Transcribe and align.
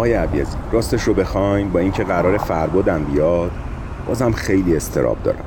آیا 0.00 0.22
عبیزی 0.22 0.56
راستش 0.72 1.02
رو 1.02 1.14
بخواین 1.14 1.70
با 1.70 1.78
اینکه 1.78 2.04
قرار 2.04 2.38
فربودم 2.38 3.04
بیاد 3.04 3.50
بازم 4.06 4.32
خیلی 4.32 4.76
استراب 4.76 5.16
دارم. 5.24 5.44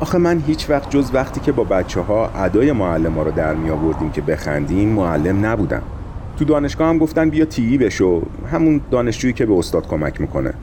آخه 0.00 0.18
من 0.18 0.42
هیچ 0.46 0.70
وقت 0.70 0.90
جز 0.90 1.10
وقتی 1.14 1.40
که 1.40 1.52
با 1.52 1.64
بچه 1.64 2.00
ها 2.00 2.26
ادای 2.26 2.72
معلم 2.72 3.14
ها 3.14 3.22
رو 3.22 3.30
در 3.30 3.54
می 3.54 3.70
آوردیم 3.70 4.10
که 4.10 4.20
بخندیم 4.20 4.88
معلم 4.88 5.46
نبودم. 5.46 5.82
تو 6.38 6.44
دانشگاه 6.44 6.88
هم 6.88 6.98
گفتن 6.98 7.30
بیا 7.30 7.44
تیی 7.44 7.78
بشو 7.78 8.22
همون 8.52 8.80
دانشجویی 8.90 9.32
که 9.32 9.46
به 9.46 9.58
استاد 9.58 9.88
کمک 9.88 10.20
می‌کنه. 10.20 10.54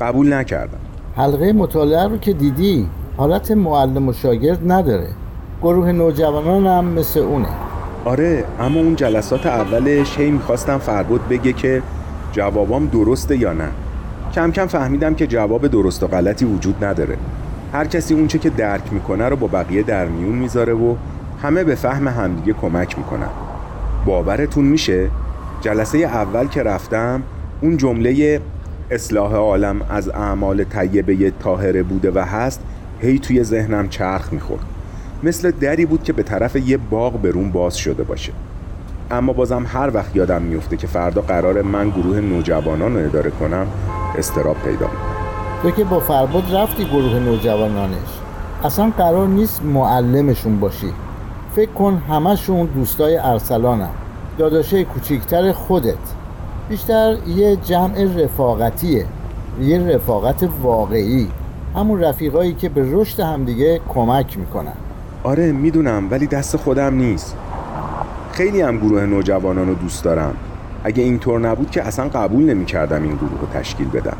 قبول 0.00 0.32
نکردم. 0.32 0.78
حلقه 1.16 1.52
مطالعه 1.52 2.08
رو 2.08 2.16
که 2.16 2.32
دیدی 2.32 2.88
حالت 3.16 3.50
معلم 3.50 4.08
و 4.08 4.12
شاگرد 4.12 4.72
نداره. 4.72 5.08
گروه 5.62 5.92
نوجوانان 5.92 6.66
هم 6.66 6.84
مثل 6.84 7.20
اونه. 7.20 7.48
آره 8.04 8.44
اما 8.60 8.80
اون 8.80 8.96
جلسات 8.96 9.46
اولش 9.46 10.18
هی 10.18 10.30
می‌خواستم 10.30 10.78
فربود 10.78 11.28
بگه 11.28 11.52
که 11.52 11.82
جوابام 12.34 12.86
درسته 12.86 13.36
یا 13.36 13.52
نه. 13.52 13.68
کم 14.34 14.50
کم 14.50 14.66
فهمیدم 14.66 15.14
که 15.14 15.26
جواب 15.26 15.66
درست 15.66 16.02
و 16.02 16.06
غلطی 16.06 16.44
وجود 16.44 16.84
نداره. 16.84 17.16
هر 17.72 17.84
کسی 17.84 18.14
اونچه 18.14 18.38
که 18.38 18.50
درک 18.50 18.92
می‌کنه 18.92 19.28
رو 19.28 19.36
با 19.36 19.46
بقیه 19.46 19.82
در 19.82 20.06
میون 20.06 20.34
می‌ذاره 20.34 20.72
و 20.72 20.94
همه 21.42 21.64
به 21.64 21.74
فهم 21.74 22.08
همدیگه 22.08 22.52
کمک 22.52 22.98
می‌کنن. 22.98 23.28
باورتون 24.06 24.64
میشه؟ 24.64 25.10
جلسه 25.60 25.98
اول 25.98 26.46
که 26.46 26.62
رفتم 26.62 27.22
اون 27.60 27.76
جمله 27.76 28.40
اصلاح 28.90 29.34
عالم 29.34 29.80
از 29.90 30.08
اعمال 30.08 30.64
طیبه 30.64 31.30
طاهره 31.30 31.82
بوده 31.82 32.10
و 32.14 32.18
هست 32.18 32.60
هی 33.00 33.18
توی 33.18 33.44
ذهنم 33.44 33.88
چرخ 33.88 34.32
می‌خورد. 34.32 34.64
مثل 35.22 35.50
دری 35.50 35.86
بود 35.86 36.02
که 36.02 36.12
به 36.12 36.22
طرف 36.22 36.56
یه 36.56 36.76
باغ 36.76 37.22
برون 37.22 37.50
باز 37.50 37.76
شده 37.76 38.02
باشه. 38.02 38.32
اما 39.10 39.32
بازم 39.32 39.66
هر 39.68 39.90
وقت 39.94 40.16
یادم 40.16 40.42
میفته 40.42 40.76
که 40.76 40.86
فردا 40.86 41.20
قرار 41.20 41.62
من 41.62 41.90
گروه 41.90 42.20
نوجوانان 42.20 42.96
رو 42.96 43.04
اداره 43.04 43.30
کنم 43.30 43.66
استراب 44.18 44.56
پیدا 44.56 44.86
می‌کنم 44.86 45.14
تو 45.62 45.70
که 45.70 45.84
با 45.84 46.00
فرباد 46.00 46.54
رفتی 46.54 46.84
گروه 46.84 47.18
نوجوانانش. 47.18 48.20
اصلا 48.64 48.92
قرار 48.98 49.28
نیست 49.28 49.62
معلمشون 49.64 50.60
باشی. 50.60 50.92
فکر 51.56 51.70
کن 51.70 52.02
همشون 52.08 52.66
دوستای 52.66 53.16
ارسلانم 53.16 53.90
داداشه 54.38 54.84
کوچیکتر 54.84 55.52
خودت. 55.52 55.94
بیشتر 56.68 57.16
یه 57.26 57.56
جمع 57.56 58.22
رفاقتیه. 58.24 59.06
یه 59.60 59.78
رفاقت 59.78 60.48
واقعی. 60.62 61.28
همون 61.76 62.00
رفیقایی 62.00 62.54
که 62.54 62.68
به 62.68 62.88
رشد 62.92 63.20
همدیگه 63.20 63.80
کمک 63.88 64.38
می‌کنن. 64.38 64.72
آره 65.22 65.52
می‌دونم 65.52 66.08
ولی 66.10 66.26
دست 66.26 66.56
خودم 66.56 66.94
نیست. 66.94 67.36
خیلی 68.34 68.60
هم 68.60 68.78
گروه 68.78 69.06
نوجوانان 69.06 69.68
رو 69.68 69.74
دوست 69.74 70.04
دارم. 70.04 70.34
اگه 70.84 71.02
اینطور 71.02 71.40
نبود 71.40 71.70
که 71.70 71.82
اصلا 71.82 72.08
قبول 72.08 72.44
نمی‌کردم 72.44 73.02
این 73.02 73.16
گروه 73.16 73.40
رو 73.40 73.46
تشکیل 73.60 73.88
بدم. 73.88 74.16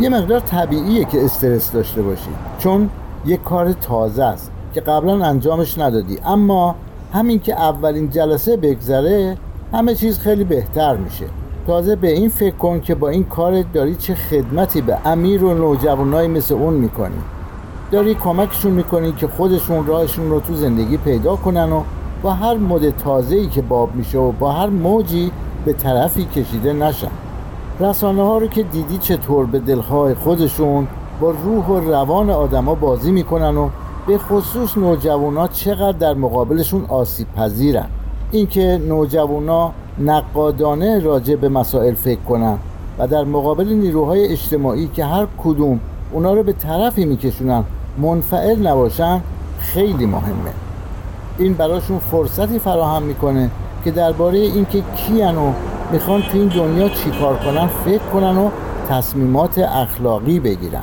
یه 0.00 0.08
مقدار 0.08 0.40
طبیعیه 0.40 1.04
که 1.04 1.24
استرس 1.24 1.72
داشته 1.72 2.02
باشی 2.02 2.30
چون 2.58 2.90
یه 3.26 3.36
کار 3.36 3.72
تازه 3.72 4.24
است 4.24 4.50
که 4.74 4.80
قبلا 4.80 5.24
انجامش 5.24 5.78
ندادی. 5.78 6.18
اما 6.26 6.74
همین 7.12 7.40
که 7.40 7.60
اولین 7.60 8.10
جلسه 8.10 8.56
بگذره 8.56 9.36
همه 9.72 9.94
چیز 9.94 10.18
خیلی 10.18 10.44
بهتر 10.44 10.96
میشه. 10.96 11.26
تازه 11.66 11.96
به 11.96 12.10
این 12.10 12.28
فکر 12.28 12.56
کن 12.56 12.80
که 12.80 12.94
با 12.94 13.08
این 13.08 13.24
کار 13.24 13.62
داری 13.62 13.94
چه 13.94 14.14
خدمتی 14.14 14.80
به 14.80 14.98
امیر 15.04 15.44
و 15.44 15.54
نوجوانای 15.54 16.28
مثل 16.28 16.54
اون 16.54 16.74
می‌کنی. 16.74 17.18
داری 17.90 18.14
کمکشون 18.14 18.72
می‌کنی 18.72 19.12
که 19.12 19.28
خودشون 19.28 19.86
راهشون 19.86 20.30
رو 20.30 20.40
تو 20.40 20.54
زندگی 20.54 20.96
پیدا 20.96 21.36
کنن 21.36 21.72
و 21.72 21.82
با 22.22 22.32
هر 22.32 22.54
مد 22.54 22.90
تازه‌ای 22.90 23.46
که 23.46 23.62
باب 23.62 23.94
میشه 23.94 24.18
و 24.18 24.32
با 24.32 24.52
هر 24.52 24.66
موجی 24.66 25.30
به 25.64 25.72
طرفی 25.72 26.24
کشیده 26.24 26.72
نشن. 26.72 27.10
رسانه 27.80 28.22
ها 28.22 28.38
رو 28.38 28.46
که 28.46 28.62
دیدی 28.62 28.98
چطور 28.98 29.46
به 29.46 29.58
دلهای 29.58 30.14
خودشون 30.14 30.86
با 31.20 31.30
روح 31.30 31.66
و 31.66 31.80
روان 31.80 32.30
آدما 32.30 32.74
بازی 32.74 33.12
می‌کنن 33.12 33.56
و 33.56 33.68
به 34.06 34.18
خصوص 34.18 34.78
نوجوانا 34.78 35.46
چقدر 35.46 35.98
در 35.98 36.14
مقابلشون 36.14 36.84
آسیب 36.88 37.26
پذیرن. 37.36 37.86
اینکه 38.30 38.80
نوجوانا 38.88 39.72
نقادانه 39.98 40.98
راجع 40.98 41.34
به 41.34 41.48
مسائل 41.48 41.94
فکر 41.94 42.20
کنن 42.20 42.58
و 42.98 43.06
در 43.06 43.24
مقابل 43.24 43.68
نیروهای 43.68 44.32
اجتماعی 44.32 44.88
که 44.94 45.04
هر 45.04 45.26
کدوم 45.44 45.80
اونا 46.12 46.34
رو 46.34 46.42
به 46.42 46.52
طرفی 46.52 47.04
میکشونن 47.04 47.64
منفعل 47.98 48.66
نباشن 48.66 49.20
خیلی 49.58 50.06
مهمه. 50.06 50.67
این 51.38 51.54
براشون 51.54 51.98
فرصتی 51.98 52.58
فراهم 52.58 53.02
می‌کنه 53.02 53.50
که 53.84 53.90
درباره 53.90 54.38
اینکه 54.38 54.82
کیان 54.96 55.36
و 55.36 55.52
می‌خوان 55.92 56.22
تو 56.22 56.38
این 56.38 56.48
دنیا 56.48 56.88
چیکار 56.88 57.36
کنن 57.36 57.66
فکر 57.66 58.02
کنن 58.12 58.36
و 58.36 58.50
تصمیمات 58.88 59.58
اخلاقی 59.58 60.40
بگیرن. 60.40 60.82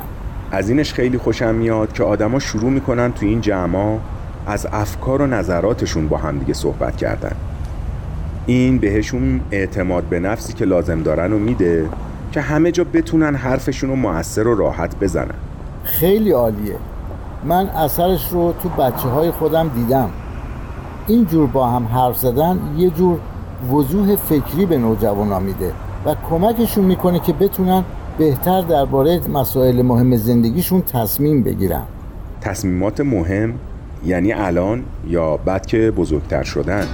از 0.50 0.68
اینش 0.68 0.94
خیلی 0.94 1.18
خوشم 1.18 1.54
میاد 1.54 1.92
که 1.92 2.04
آدما 2.04 2.38
شروع 2.38 2.70
می‌کنن 2.70 3.12
تو 3.12 3.26
این 3.26 3.40
جمع 3.40 3.98
از 4.46 4.66
افکار 4.72 5.22
و 5.22 5.26
نظراتشون 5.26 6.08
با 6.08 6.16
همدیگه 6.16 6.54
صحبت 6.54 6.96
کردن. 6.96 7.32
این 8.46 8.78
بهشون 8.78 9.40
اعتماد 9.50 10.04
به 10.04 10.20
نفسی 10.20 10.52
که 10.52 10.64
لازم 10.64 11.02
دارن 11.02 11.32
و 11.32 11.38
میده 11.38 11.88
که 12.32 12.40
همه 12.40 12.72
جا 12.72 12.84
بتونن 12.84 13.34
حرفشون 13.34 13.90
رو 13.90 13.96
مؤثر 13.96 14.46
و 14.46 14.54
راحت 14.54 14.96
بزنن. 15.00 15.34
خیلی 15.84 16.32
عالیه. 16.32 16.76
من 17.44 17.68
اثرش 17.68 18.28
رو 18.30 18.54
تو 18.62 18.68
بچه 18.68 19.08
های 19.08 19.30
خودم 19.30 19.68
دیدم. 19.68 20.10
این 21.06 21.24
جور 21.24 21.46
با 21.46 21.66
هم 21.66 21.84
حرف 21.86 22.18
زدن 22.18 22.58
یه 22.76 22.90
جور 22.90 23.18
وضوح 23.72 24.16
فکری 24.16 24.66
به 24.66 24.78
نوجوانا 24.78 25.38
میده 25.38 25.72
و 26.06 26.14
کمکشون 26.30 26.84
می‌کنه 26.84 27.18
که 27.18 27.32
بتونن 27.32 27.84
بهتر 28.18 28.60
درباره 28.60 29.28
مسائل 29.28 29.82
مهم 29.82 30.16
زندگیشون 30.16 30.82
تصمیم 30.82 31.42
بگیرن. 31.42 31.82
تصمیمات 32.40 33.00
مهم 33.00 33.54
یعنی 34.04 34.32
الان 34.32 34.84
یا 35.08 35.36
بعد 35.36 35.66
که 35.66 35.90
بزرگتر 35.90 36.42
شدن؟ 36.42 36.86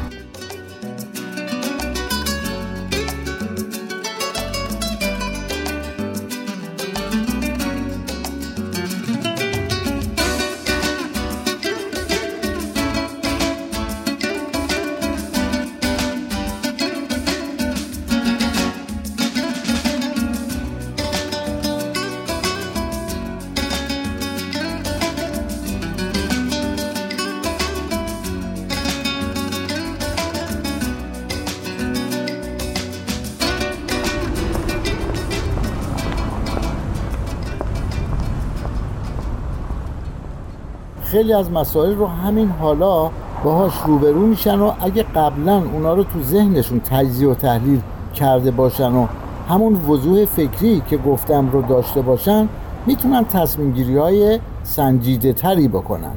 خیلی 41.12 41.32
از 41.32 41.50
مسائل 41.50 41.94
رو 41.94 42.06
همین 42.06 42.48
حالا 42.48 43.10
باهاش 43.44 43.72
روبرو 43.86 44.26
میشن 44.26 44.60
و 44.60 44.72
اگه 44.80 45.02
قبلا 45.02 45.62
اونا 45.72 45.94
رو 45.94 46.04
تو 46.04 46.22
ذهنشون 46.22 46.80
تجزیه 46.80 47.28
و 47.28 47.34
تحلیل 47.34 47.80
کرده 48.14 48.50
باشن 48.50 48.92
و 48.92 49.06
همون 49.48 49.74
وضوح 49.74 50.24
فکری 50.24 50.82
که 50.90 50.96
گفتم 50.96 51.50
رو 51.50 51.62
داشته 51.62 52.02
باشن 52.02 52.48
می‌تونن 52.86 53.24
تصمیم 53.24 53.72
گیری 53.72 53.96
های 53.96 54.38
سنجیده 54.62 55.32
تری 55.32 55.68
بکنن. 55.68 56.14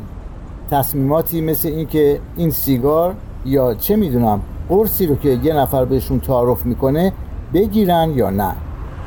تصمیماتی 0.71 1.41
مثل 1.41 1.67
اینکه 1.67 2.19
این 2.35 2.51
سیگار 2.51 3.13
یا 3.45 3.73
چه 3.73 3.95
می‌دونم 3.95 4.41
قرصی 4.69 5.07
رو 5.07 5.15
که 5.15 5.29
یه 5.29 5.53
نفر 5.53 5.85
بهشون 5.85 6.19
تعارف 6.19 6.65
می‌کنه 6.65 7.13
بگیرن 7.53 8.11
یا 8.15 8.29
نه. 8.29 8.51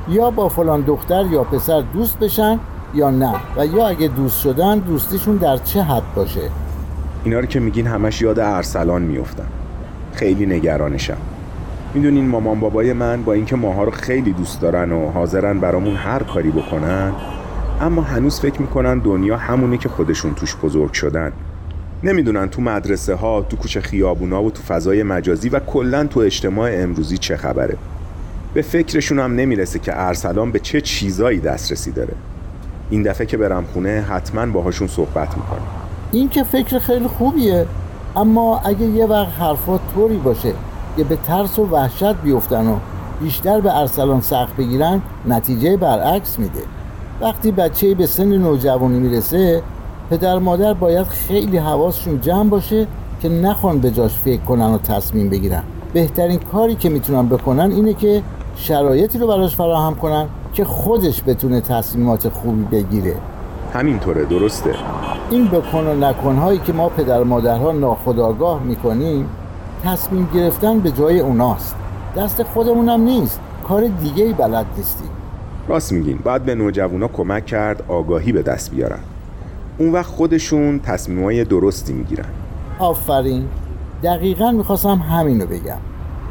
یا 0.09 0.31
با 0.31 0.49
فلان 0.49 0.81
دختر 0.81 1.27
یا 1.27 1.45
پسر 1.45 1.81
دوست 1.81 2.19
بشن 2.19 2.59
یا 2.95 3.11
نه؟ 3.11 3.35
و 3.57 3.67
یا 3.67 3.89
اگه 3.89 4.09
دوست 4.09 4.41
شدن 4.41 4.79
دوستیشون 4.79 5.37
در 5.37 5.57
چه 5.57 5.83
حد 5.83 6.15
باشه؟ 6.15 6.41
اینا 7.25 7.41
رو 7.41 7.47
که 7.47 7.61
میگین 7.61 7.87
همش 7.87 8.23
یاد 8.23 8.39
ارسلان 8.39 9.03
میفتم 9.03 9.47
خیلی 10.13 10.47
نگرانشم. 10.47 11.17
می‌دونین 11.95 12.29
مامان 12.29 12.61
بابای 12.61 12.93
من 12.93 13.23
با 13.23 13.33
اینکه 13.33 13.57
ماها 13.57 13.85
رو 13.85 13.91
خیلی 13.91 14.33
دوست 14.33 14.61
دارن 14.61 14.93
و 14.93 15.11
حاضرن 15.11 15.59
برامون 15.59 15.97
هر 15.97 16.23
کاری 16.23 16.51
بکنن 16.51 17.13
اما 17.81 18.03
هنوز 18.03 18.41
فکر 18.41 18.61
می‌کنن 18.61 18.99
دنیا 18.99 19.37
همونه 19.37 19.79
که 19.79 19.89
خودشون 19.89 20.35
توش 20.35 20.57
بزرگ 20.57 20.93
شدن. 20.93 21.33
نمی‌دونن 22.03 22.49
تو 22.49 22.63
مدرسه 22.63 23.15
ها 23.15 23.43
تو 23.43 23.57
کوچه 23.57 23.81
خیابونا 23.81 24.43
و 24.43 24.51
تو 24.51 24.63
فضای 24.63 25.03
مجازی 25.03 25.49
و 25.49 25.59
کلا 25.59 26.07
تو 26.07 26.21
اجتماع 26.21 26.71
امروزی 26.75 27.19
چه 27.19 27.37
خبره. 27.37 27.77
به 28.55 28.63
فکرشون 28.63 29.19
هم 29.19 29.35
نمی‌رسه 29.35 29.79
که 29.79 29.93
ارسلان 29.95 30.53
به 30.53 30.59
چه 30.59 30.81
چیزایی 30.81 31.41
دسترسی 31.41 31.93
داره. 31.93 32.15
این 32.91 33.03
دفعه 33.03 33.27
که 33.27 33.37
برم 33.37 33.65
خونه 33.73 34.05
حتما 34.09 34.53
باهاشون 34.53 34.89
صحبت 34.89 35.37
می‌کنم. 35.37 35.61
این 36.13 36.29
که 36.29 36.43
فکر 36.43 36.79
خیلی 36.79 37.07
خوبیه 37.07 37.67
اما 38.17 38.61
اگه 38.65 38.87
یه 38.87 39.07
وقت 39.07 39.33
حرفات 39.41 39.81
طوری 39.95 40.17
باشه 40.17 40.53
که 40.97 41.05
به 41.05 41.17
ترس 41.17 41.59
و 41.59 41.67
وحشت 41.67 42.15
بیفتن 42.15 42.67
و 42.67 42.77
بیشتر 43.21 43.61
به 43.61 43.79
ارسلان 43.79 44.21
سخت 44.21 44.57
بگیرن 44.57 45.03
نتیجه 45.29 45.77
برعکس 45.77 46.39
میده. 46.39 46.63
وقتی 47.21 47.53
بچه 47.53 47.95
به 47.95 48.07
سن 48.07 48.37
نوجوانی 48.37 48.99
می‌رسه 48.99 49.63
پدر 50.11 50.39
مادر 50.39 50.75
باید 50.75 51.07
خیلی 51.07 51.59
حواسشون 51.59 52.21
جمع 52.21 52.49
باشه 52.49 52.87
که 53.23 53.29
نخوان 53.29 53.79
به 53.79 53.91
جاش 53.91 54.15
فکر 54.15 54.41
کنن 54.41 54.75
و 54.75 54.79
تصمیم 54.79 55.29
بگیرن. 55.29 55.63
بهترین 55.93 56.39
کاری 56.39 56.75
که 56.75 56.89
می‌تونن 56.89 57.29
بکنن 57.29 57.71
اینه 57.71 57.95
که 57.95 58.23
شرایطی 58.57 59.19
رو 59.19 59.27
براش 59.27 59.57
فراهم 59.57 59.95
کنن 59.95 60.27
که 60.53 60.65
خودش 60.65 61.23
بتونه 61.27 61.61
تصمیمات 61.61 62.29
خوبی 62.29 62.65
بگیره. 62.65 63.15
همینطوره 63.75 64.25
درسته. 64.25 64.75
این 65.31 65.49
بکن 65.49 65.87
و 65.87 65.95
نکنهایی 65.95 66.59
که 66.59 66.73
ما 66.73 66.89
پدر 66.89 67.23
مادرها 67.23 67.73
ناخداگاه 67.73 68.63
می‌کنیم 68.63 69.27
تصمیم 69.85 70.29
گرفتن 70.35 70.79
به 70.79 70.91
جای 70.91 71.21
اوناست. 71.21 71.77
دست 72.17 72.43
خودمونم 72.43 73.01
نیست. 73.01 73.41
کار 73.69 73.87
دیگه 73.87 74.25
ای 74.25 74.33
بلد 74.33 74.67
نیستیم. 74.77 75.09
راست 75.69 75.93
میگین. 75.93 76.19
باید 76.25 76.43
به 76.43 76.55
نوجوانا 76.55 77.09
کمک 77.09 77.47
کرد 77.47 77.83
آگاهی 77.89 78.33
به 78.33 78.43
دست 78.43 78.71
بیارن. 78.71 79.01
اون 79.79 79.93
وقت 79.93 80.07
خودشون 80.07 80.81
تصمیمای 80.81 81.45
درستی 81.45 81.93
می‌گیرن. 81.93 82.29
آفرین. 82.79 83.45
دقیقا 84.03 84.51
می‌خواستم 84.51 84.97
همینو 84.97 85.47
بگم. 85.47 85.79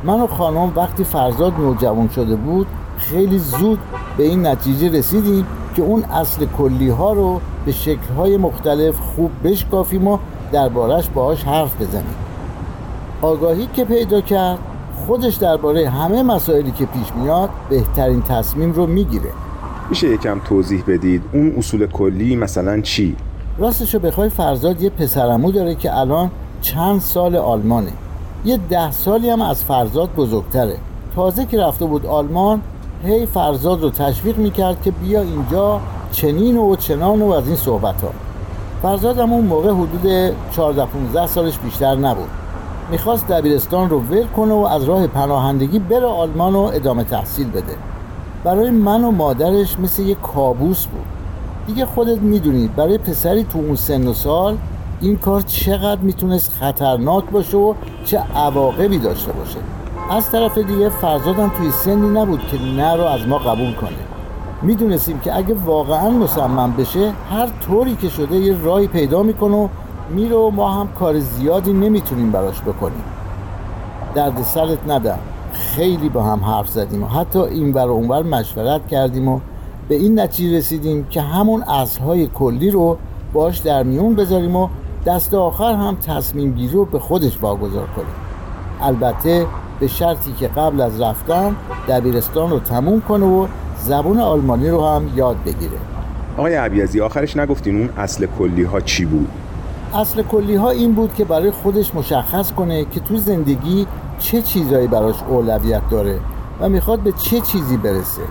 من 0.04 0.22
و 0.22 0.28
خانم 0.28 0.72
وقتی 0.76 1.04
فرزاد 1.04 1.54
نوجوان 1.60 2.10
شده 2.10 2.36
بود 2.36 2.68
خیلی 2.98 3.40
زود 3.40 3.80
به 4.18 4.24
این 4.24 4.48
نتیجه 4.48 4.90
رسیدیم 4.90 5.46
که 5.76 5.82
اون 5.82 6.04
اصل 6.04 6.46
کلی 6.46 6.90
ها 6.90 7.14
رو 7.14 7.42
به 7.66 7.72
شکل 7.72 8.14
های 8.18 8.38
مختلف 8.38 9.00
خوب 9.00 9.32
بشکافیم 9.44 10.08
و 10.08 10.18
دربارش 10.52 11.10
باهاش 11.10 11.44
حرف 11.44 11.82
بزنیم. 11.82 12.16
آگاهی 13.22 13.68
که 13.74 13.86
پیدا 13.86 14.22
کرد 14.22 14.60
خودش 15.08 15.36
درباره 15.36 15.90
همه 15.90 16.24
مسائلی 16.24 16.72
که 16.72 16.86
پیش 16.86 17.14
میاد 17.22 17.50
بهترین 17.70 18.22
تصمیم 18.22 18.72
رو 18.72 18.88
می‌گیره. 18.88 19.30
میشه 19.90 20.08
یکم 20.08 20.40
توضیح 20.40 20.84
بدید؟ 20.88 21.24
اون 21.34 21.54
اصول 21.58 21.88
کلی 21.88 22.36
مثلا 22.36 22.82
چی؟ 22.82 23.16
راستشو 23.58 24.00
بخوای 24.00 24.30
فرزاد 24.30 24.82
یه 24.82 24.90
پسرمو 24.90 25.52
داره 25.52 25.76
که 25.76 25.98
الان 25.98 26.32
چند 26.62 27.02
سال 27.02 27.36
آلمانه. 27.36 27.92
یه 28.46 28.60
ده 28.70 28.92
سالی 28.92 29.30
هم 29.30 29.42
از 29.42 29.64
فرزاد 29.64 30.10
بزرگتره. 30.16 30.78
تازه 31.16 31.46
که 31.46 31.60
رفته 31.60 31.86
بود 31.86 32.06
آلمان 32.06 32.62
هی 33.04 33.26
فرزاد 33.26 33.82
رو 33.82 33.90
تشویق 33.90 34.38
می‌کرد 34.38 34.82
که 34.82 34.92
بیا 34.92 35.22
اینجا 35.22 35.80
چنین 36.12 36.58
و 36.58 36.76
چنان 36.76 37.22
و 37.22 37.32
از 37.32 37.48
این 37.48 37.56
صحبت 37.56 38.02
ها 38.02 38.10
فرزاد 38.82 39.20
هم 39.20 39.34
اون 39.34 39.46
موقع 39.46 39.72
حدود 39.72 40.30
14-15 40.30 41.26
سالش 41.26 41.58
بیشتر 41.58 41.96
نبود. 41.96 42.30
می‌خواست 42.92 43.28
دبیرستان 43.28 43.90
رو 43.90 44.00
ول 44.00 44.24
کنه 44.24 44.54
و 44.54 44.66
از 44.66 44.84
راه 44.84 45.08
پناهندگی 45.08 45.80
بره 45.80 46.06
آلمان 46.06 46.56
و 46.56 46.60
ادامه 46.60 47.04
تحصیل 47.04 47.50
بده. 47.50 47.76
برای 48.44 48.70
من 48.70 49.04
و 49.04 49.12
مادرش 49.12 49.80
مثل 49.80 50.02
یه 50.02 50.16
کابوس 50.16 50.86
بود. 50.86 51.06
دیگه 51.68 51.86
خودت 51.86 52.18
می‌دونی 52.18 52.68
برای 52.68 52.98
پسری 52.98 53.44
تو 53.44 53.60
اون 53.60 53.76
سن 53.76 54.08
و 54.08 54.14
سال 54.14 54.58
این 55.02 55.18
کار 55.18 55.42
چقدر 55.42 56.02
می‌تونست 56.02 56.54
خطرناک 56.54 57.24
باشه 57.32 57.58
و 57.58 57.74
چه 58.06 58.18
عواقبی 58.36 58.98
داشته 58.98 59.32
باشه. 59.32 59.58
از 60.10 60.32
طرف 60.32 60.58
دیگه 60.58 60.90
فرزادم 60.90 61.52
توی 61.58 61.72
سنی 61.72 62.10
نبود 62.10 62.48
که 62.48 62.58
نه 62.62 62.96
رو 62.96 63.04
از 63.04 63.28
ما 63.28 63.38
قبول 63.38 63.74
کنه. 63.74 63.90
می‌دونستیم 64.62 65.20
که 65.20 65.36
اگه 65.36 65.56
واقعا 65.66 66.10
مصمم 66.10 66.74
بشه 66.78 67.12
هر 67.32 67.48
طوری 67.66 67.96
که 67.96 68.10
شده 68.10 68.36
یه 68.36 68.64
راهی 68.64 68.88
پیدا 68.88 69.24
می‌کنه 69.24 69.56
و 69.56 69.68
میره 70.10 70.36
و 70.36 70.50
ما 70.50 70.72
هم 70.72 70.88
کار 71.00 71.20
زیادی 71.20 71.74
نمی‌تونیم 71.74 72.32
براش 72.32 72.62
بکنیم. 72.62 73.04
درد 74.16 74.44
سرت 74.44 74.78
ندم 74.88 75.20
خیلی 75.54 76.10
با 76.10 76.24
هم 76.24 76.44
حرف 76.44 76.70
زدیم 76.70 77.04
و 77.04 77.08
حتی 77.08 77.40
این 77.40 77.74
ور 77.74 77.88
و 77.88 77.94
اونور 77.94 78.24
مشورت 78.24 78.88
کردیم 78.88 79.28
و 79.28 79.40
به 79.90 79.96
این 79.96 80.20
نتیجه 80.20 80.58
رسیدیم 80.58 81.08
که 81.10 81.22
همون 81.22 81.64
اصلهای 81.64 82.28
کلی 82.28 82.72
رو 82.72 82.98
باش 83.34 83.58
در 83.58 83.84
میون 83.84 84.16
بذاریم 84.16 84.56
و 84.56 84.68
دست 85.06 85.34
آخر 85.34 85.74
هم 85.74 85.96
تصمیم 85.96 86.54
گیری 86.54 86.74
رو 86.74 86.86
به 86.86 87.00
خودش 87.00 87.38
واگذار 87.42 87.88
کنیم. 87.96 88.16
البته 88.82 89.46
به 89.80 89.88
شرطی 89.88 90.34
که 90.40 90.48
قبل 90.48 90.82
از 90.82 91.02
رفتن 91.02 91.56
دبیرستان 91.90 92.50
رو 92.50 92.60
تموم 92.60 93.02
کنه 93.02 93.26
و 93.26 93.48
زبون 93.78 94.20
آلمانی 94.20 94.70
رو 94.70 94.88
هم 94.88 95.10
یاد 95.16 95.38
بگیره. 95.46 95.78
آقای 96.38 96.56
عبیزی 96.56 97.02
آخرش 97.02 97.38
نگفتین 97.38 97.78
اون 97.78 97.90
اصل 97.98 98.26
کلی 98.40 98.64
ها 98.64 98.82
چی 98.82 99.06
بود؟ 99.06 99.28
اصل 99.94 100.24
کلی 100.24 100.56
ها 100.56 100.70
این 100.70 100.94
بود 100.94 101.14
که 101.16 101.26
برای 101.26 101.52
خودش 101.52 101.96
مشخص 101.96 102.52
کنه 102.52 102.86
که 102.86 103.00
تو 103.00 103.18
زندگی 103.18 103.88
چه 104.20 104.42
چیزایی 104.42 104.88
براش 104.88 105.16
اولویت 105.30 105.82
داره 105.90 106.20
و 106.60 106.70
می‌خواد 106.70 107.00
به 107.00 107.12
چه 107.12 107.40
چیزی 107.40 107.78
برسه. 107.78 108.22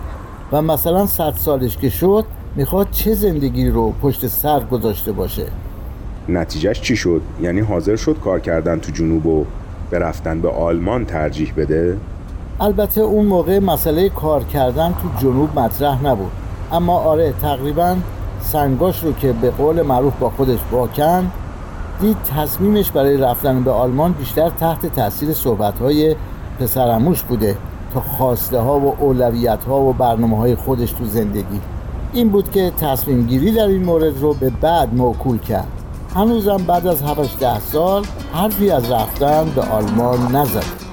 و 0.53 0.63
مثلا 0.63 1.07
صد 1.07 1.35
سالش 1.37 1.77
که 1.77 1.89
شد 1.89 2.25
می‌خواد 2.57 2.91
چه 2.91 3.15
زندگی 3.15 3.71
رو 3.71 3.93
پشت 4.03 4.27
سر 4.27 4.61
گذاشته 4.61 5.13
باشه. 5.13 5.47
نتیجهش 6.29 6.81
چی 6.81 6.97
شد؟ 6.97 7.23
یعنی 7.43 7.61
حاضر 7.61 7.97
شد 7.97 8.17
کار 8.25 8.41
کردن 8.41 8.79
تو 8.79 8.93
جنوب 8.93 9.27
و 9.27 9.45
به 9.91 9.99
رفتن 9.99 10.41
به 10.41 10.51
آلمان 10.51 11.05
ترجیح 11.05 11.53
بده؟ 11.57 11.97
البته 12.61 13.01
اون 13.01 13.27
موقع 13.27 13.59
مسئله 13.59 14.09
کار 14.09 14.45
کردن 14.45 14.95
تو 15.03 15.27
جنوب 15.27 15.59
مطرح 15.59 16.07
نبود. 16.07 16.31
اما 16.73 16.99
آره 16.99 17.33
تقریبا 17.33 17.97
سنگاش 18.41 19.05
رو 19.05 19.13
که 19.13 19.33
به 19.33 19.51
قول 19.51 19.83
معروف 19.83 20.13
با 20.21 20.31
خودش 20.31 20.59
واکن 20.73 21.31
دید 22.01 22.17
تصمیمش 22.37 22.91
برای 22.91 23.17
رفتن 23.17 23.63
به 23.63 23.71
آلمان 23.71 24.13
بیشتر 24.13 24.51
تحت 24.51 24.87
تاثیر 24.87 25.33
صحبت‌های 25.33 26.17
پسرموش 26.61 27.23
بوده 27.23 27.57
تا 27.95 28.01
خواسته 28.01 28.59
ها 28.59 28.81
و 28.81 28.97
اولویت 29.01 29.65
ها 29.65 29.81
و 29.81 29.93
برنامه 29.93 30.37
های 30.37 30.55
خودش 30.55 30.93
تو 30.93 31.05
زندگی. 31.05 31.61
این 32.13 32.29
بود 32.29 32.51
که 32.51 32.71
تصمیم 32.81 33.27
گیری 33.27 33.53
در 33.53 33.67
این 33.67 33.85
مورد 33.85 34.21
رو 34.21 34.35
به 34.35 34.51
بعد 34.51 34.95
موکول 34.95 35.39
کرد. 35.39 35.86
هنوزم 36.17 36.57
بعد 36.57 36.87
از 36.87 37.03
7 37.03 37.39
ده 37.41 37.61
سال 37.61 38.05
حرفی 38.33 38.71
از 38.71 38.91
رفتن 38.91 39.45
به 39.55 39.63
آلمان 39.63 40.37
نزد. 40.37 40.86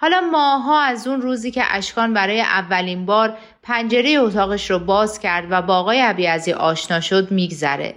حالا 0.00 0.20
ماها 0.20 0.80
از 0.80 1.06
اون 1.06 1.22
روزی 1.22 1.50
که 1.50 1.62
اشکان 1.70 2.14
برای 2.14 2.40
اولین 2.40 3.06
بار 3.06 3.36
پنجره 3.62 4.10
اتاقش 4.10 4.70
رو 4.70 4.78
باز 4.78 5.20
کرد 5.20 5.46
و 5.50 5.62
با 5.62 5.76
آقای 5.76 6.00
عبیعزی 6.00 6.52
آشنا 6.52 7.00
شد 7.00 7.30
میگذره. 7.30 7.94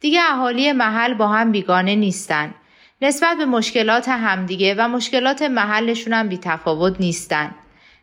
دیگه 0.00 0.20
اهالی 0.30 0.72
محل 0.72 1.14
با 1.14 1.28
هم 1.28 1.52
بیگانه 1.52 1.94
نیستن. 1.94 2.54
نسبت 3.02 3.36
به 3.38 3.44
مشکلات 3.44 4.08
همدیگه 4.08 4.74
و 4.78 4.88
مشکلات 4.88 5.42
محلشون 5.42 6.12
هم 6.12 6.28
بیتفاوت 6.28 7.00
نیستن. 7.00 7.54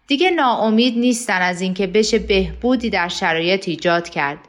دیگه 0.07 0.31
ناامید 0.31 0.97
نیستن 0.97 1.41
از 1.41 1.61
اینکه 1.61 1.87
بشه 1.87 2.19
بهبودی 2.19 2.89
در 2.89 3.07
شرایط 3.07 3.67
ایجاد 3.67 4.09
کرد. 4.09 4.39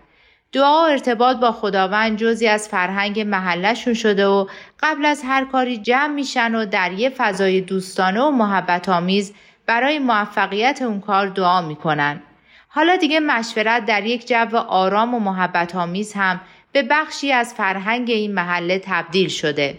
دعا 0.52 0.82
و 0.82 0.90
ارتباط 0.90 1.36
با 1.36 1.52
خداوند 1.52 2.18
جزی 2.18 2.48
از 2.48 2.68
فرهنگ 2.68 3.20
محلشون 3.20 3.94
شده 3.94 4.26
و 4.26 4.46
قبل 4.80 5.04
از 5.04 5.22
هر 5.24 5.44
کاری 5.44 5.78
جمع 5.78 6.14
میشن 6.14 6.54
و 6.54 6.66
در 6.66 6.92
یه 6.92 7.10
فضای 7.10 7.60
دوستانه 7.60 8.20
و 8.20 8.30
محبت 8.30 8.88
آمیز 8.88 9.34
برای 9.66 9.98
موفقیت 9.98 10.82
اون 10.82 11.00
کار 11.00 11.26
دعا 11.26 11.62
می‌کنن. 11.62 12.22
حالا 12.68 12.96
دیگه 12.96 13.20
مشورت 13.20 13.84
در 13.84 14.06
یک 14.06 14.28
جو 14.28 14.56
آرام 14.56 15.14
و 15.14 15.20
محبت 15.20 15.76
آمیز 15.76 16.12
هم 16.12 16.40
به 16.72 16.82
بخشی 16.82 17.32
از 17.32 17.54
فرهنگ 17.54 18.10
این 18.10 18.34
محله 18.34 18.82
تبدیل 18.84 19.28
شده. 19.28 19.78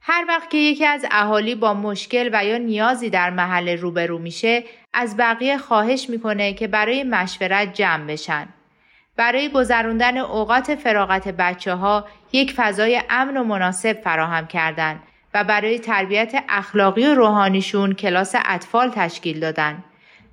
هر 0.00 0.24
وقت 0.28 0.50
که 0.50 0.58
یکی 0.58 0.86
از 0.86 1.06
اهالی 1.10 1.54
با 1.54 1.74
مشکل 1.74 2.30
و 2.32 2.44
یا 2.44 2.58
نیازی 2.58 3.10
در 3.10 3.30
محله 3.30 3.74
روبرو 3.74 4.18
میشه 4.18 4.64
از 4.94 5.16
بقیه 5.16 5.58
خواهش 5.58 6.10
می‌کنه 6.10 6.52
که 6.52 6.66
برای 6.66 7.02
مشورت 7.02 7.74
جمع 7.74 8.06
بشن. 8.06 8.48
برای 9.16 9.48
گذراندن 9.48 10.18
اوقات 10.18 10.74
فراغت 10.74 11.28
بچه 11.28 11.74
ها 11.74 12.04
یک 12.32 12.52
فضای 12.52 13.02
امن 13.10 13.36
و 13.36 13.44
مناسب 13.44 13.92
فراهم 13.92 14.46
کردن 14.46 15.00
و 15.34 15.44
برای 15.44 15.78
تربیت 15.78 16.34
اخلاقی 16.48 17.06
و 17.06 17.14
روحانیشون 17.14 17.92
کلاس 17.92 18.34
اطفال 18.44 18.90
تشکیل 18.90 19.40
دادن. 19.40 19.84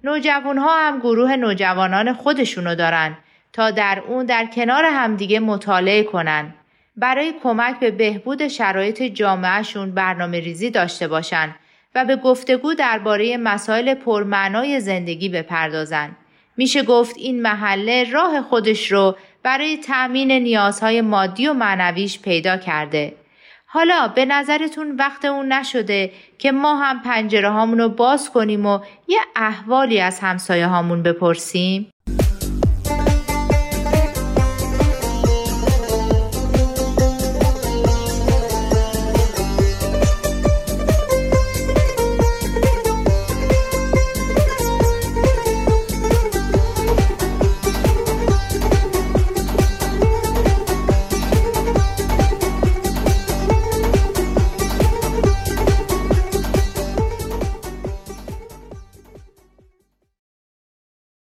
نوجوان 0.04 0.58
ها 0.58 0.88
هم 0.88 1.00
گروه 1.00 1.36
نوجوانان 1.36 2.14
خودشونو 2.14 2.76
دارن 2.76 3.18
تا 3.54 3.72
در 3.72 4.04
اون 4.08 4.26
در 4.26 4.46
کنار 4.46 4.86
همدیگه 4.86 5.40
مطالعه 5.40 6.04
کنن. 6.04 6.54
برای 6.98 7.34
کمک 7.44 7.80
به 7.80 7.92
بهبود 7.92 8.48
شرایط 8.48 9.04
جامعهشون 9.04 9.92
برنامه 9.92 10.40
ریزی 10.40 10.70
داشته 10.70 11.08
باشن 11.08 11.56
و 11.96 12.06
به 12.06 12.16
گفتگو 12.16 12.74
درباره 12.74 13.38
مسائل 13.38 13.94
پرمعنای 13.94 14.80
زندگی 14.80 15.30
بپردازن. 15.30 16.16
میشه 16.58 16.84
گفت 16.84 17.18
این 17.18 17.42
محله 17.42 18.12
راه 18.12 18.42
خودش 18.42 18.92
رو 18.92 19.16
برای 19.44 19.78
تأمین 19.78 20.32
نیازهای 20.32 21.02
مادی 21.02 21.48
و 21.48 21.54
معنویش 21.54 22.20
پیدا 22.20 22.58
کرده. 22.58 23.14
حالا 23.66 24.08
به 24.08 24.26
نظرتون 24.26 24.96
وقت 24.96 25.26
اون 25.26 25.54
نشده 25.54 26.12
که 26.38 26.52
ما 26.52 26.76
هم 26.76 27.02
پنجره 27.02 27.50
هامون 27.50 27.78
رو 27.78 27.90
باز 27.90 28.30
کنیم 28.30 28.66
و 28.66 28.80
یه 29.08 29.20
احوالی 29.36 30.00
از 30.00 30.20
همسایه 30.20 30.68
هامون 30.68 31.04
بپرسیم؟ 31.04 31.90